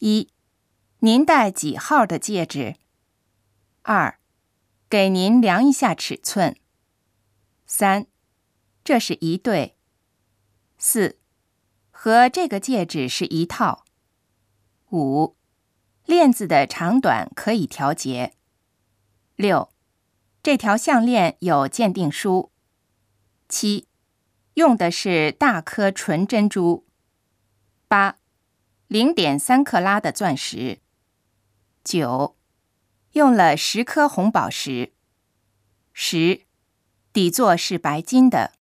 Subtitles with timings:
[0.00, 0.28] 一，
[0.98, 2.76] 您戴几号的戒指？
[3.80, 4.18] 二，
[4.90, 6.54] 给您量一下尺寸。
[7.64, 8.06] 三，
[8.84, 9.78] 这是一对。
[10.76, 11.18] 四，
[11.90, 13.86] 和这个戒指是一套。
[14.90, 15.34] 五，
[16.04, 18.34] 链子的长短可以调节。
[19.34, 19.70] 六，
[20.42, 22.52] 这条项链有鉴定书。
[23.48, 23.88] 七，
[24.54, 26.86] 用的是大颗纯珍珠。
[27.88, 28.18] 八。
[28.88, 30.80] 零点三克拉的钻石。
[31.82, 32.36] 九，
[33.12, 34.92] 用了十颗红宝石。
[35.92, 36.42] 十，
[37.12, 38.55] 底座是白金的。